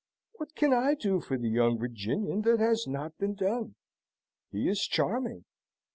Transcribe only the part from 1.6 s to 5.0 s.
Virginian that has not been done? He is